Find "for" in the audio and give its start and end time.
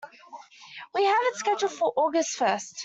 1.73-1.93